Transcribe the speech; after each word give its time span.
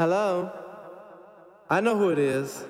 Hello? 0.00 0.48
I 1.68 1.80
know 1.80 1.98
who 1.98 2.10
it 2.10 2.20
is. 2.20 2.62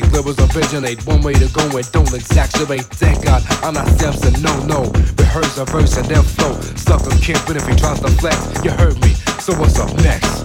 Originate. 0.00 1.04
One 1.06 1.20
way 1.22 1.34
to 1.34 1.48
go 1.52 1.64
and 1.76 1.92
don't 1.92 2.12
exaggerate. 2.14 2.84
Thank 2.84 3.24
God 3.24 3.42
I'm 3.62 3.74
not 3.74 3.88
Samson, 3.98 4.40
no, 4.42 4.64
no. 4.64 4.82
Rehearse 5.18 5.58
a 5.58 5.64
verse 5.64 5.96
and 5.96 6.06
then 6.06 6.22
flow. 6.22 6.58
Sucker 6.76 7.10
can't 7.20 7.46
win 7.46 7.56
if 7.56 7.66
he 7.66 7.76
tries 7.76 8.00
to 8.00 8.08
flex. 8.08 8.64
You 8.64 8.70
heard 8.70 9.00
me, 9.02 9.14
so 9.40 9.54
what's 9.58 9.78
up 9.78 9.94
next? 9.96 10.41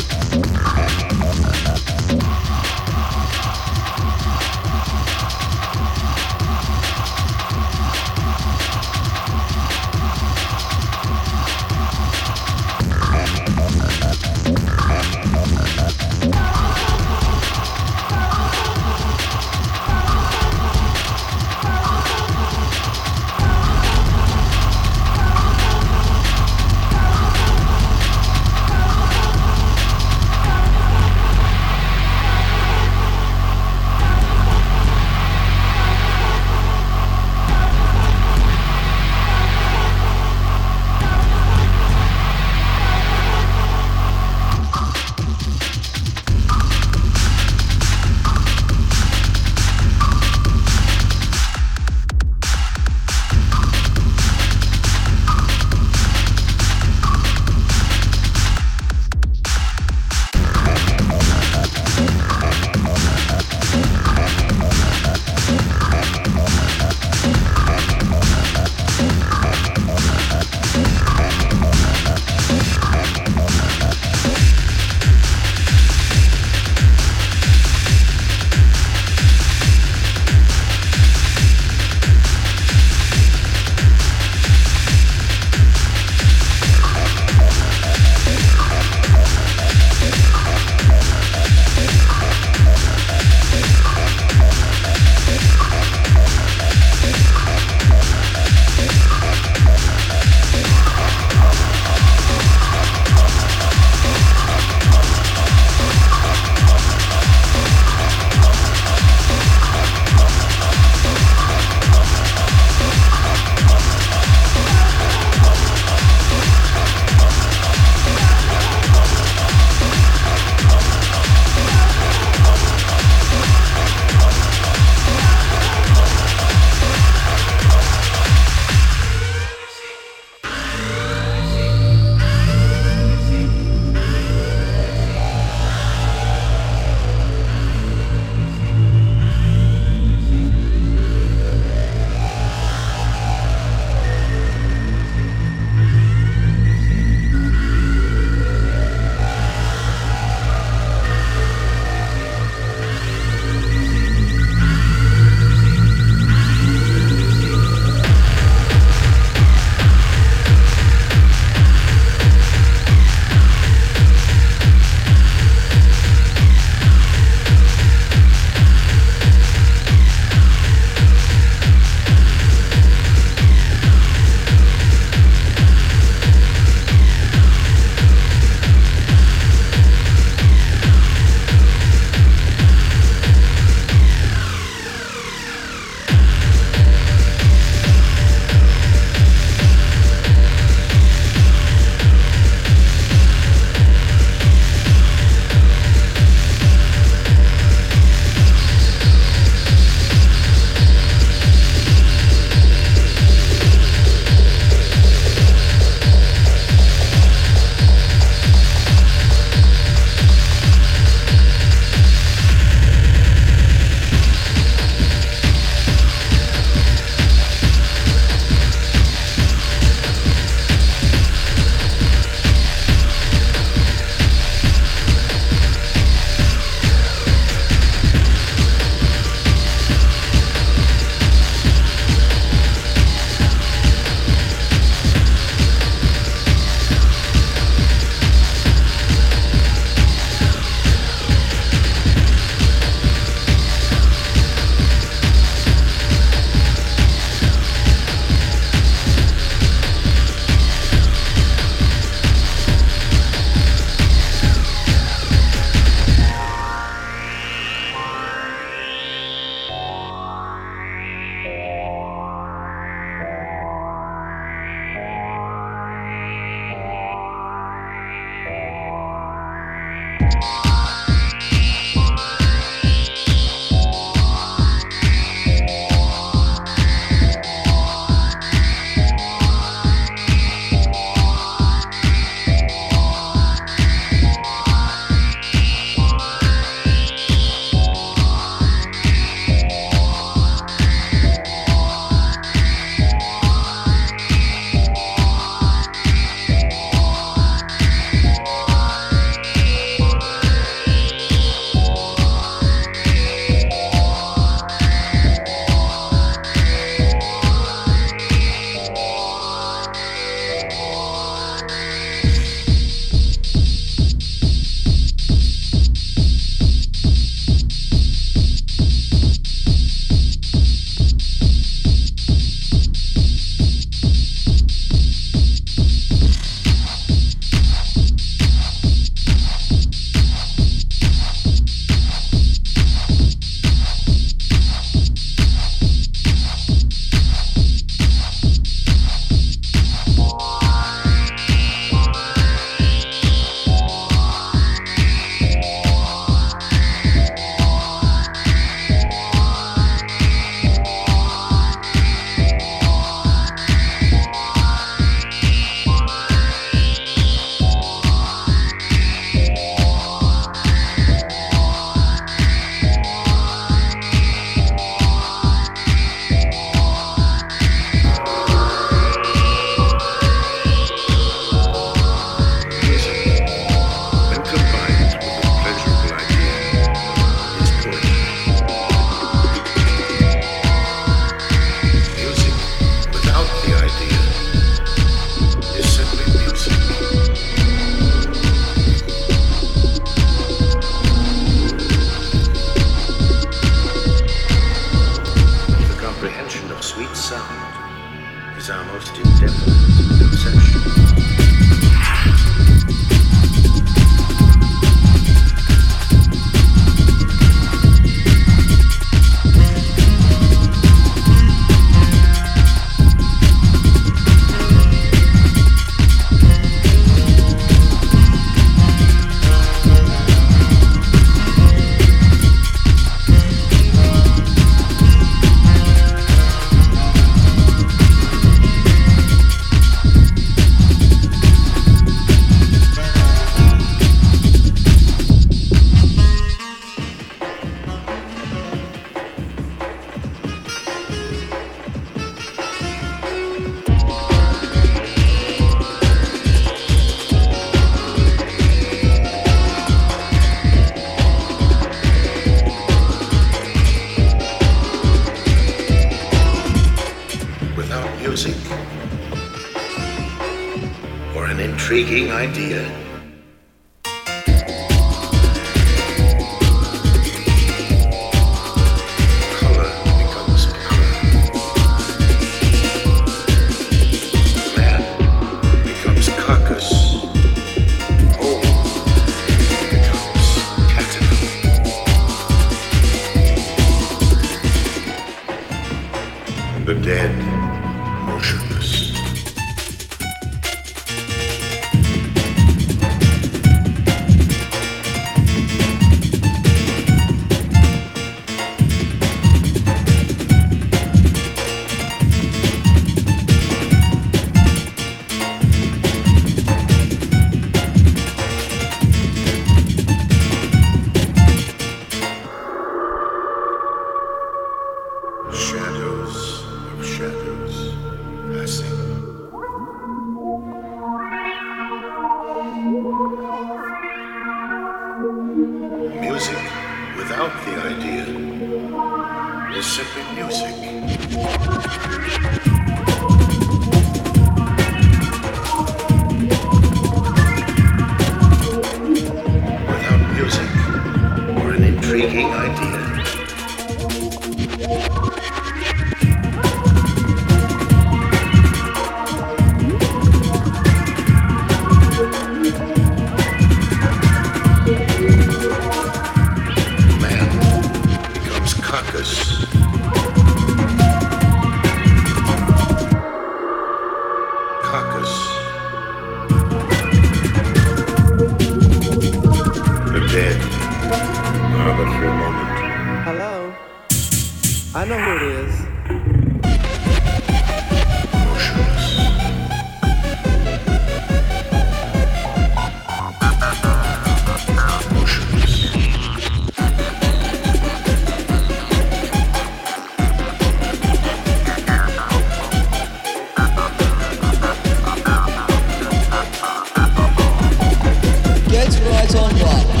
problem. 599.61 600.00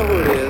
Hollywood 0.00 0.26
it 0.28 0.36
is. 0.38 0.49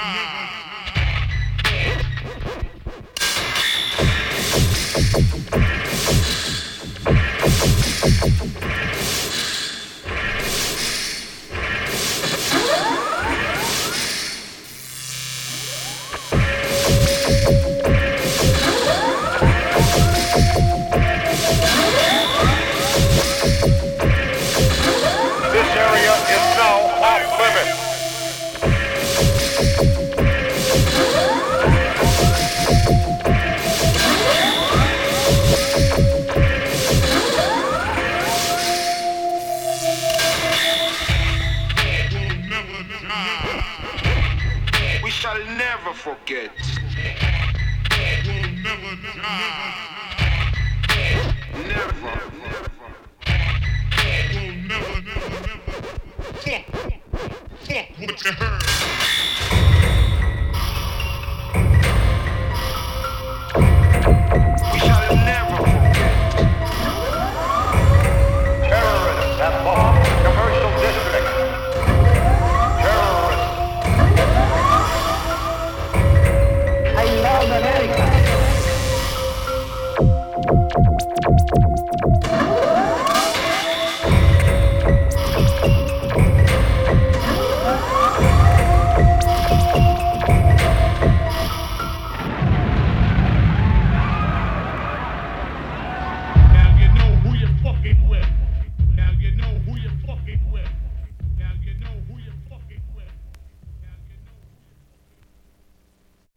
Never 0.00 0.59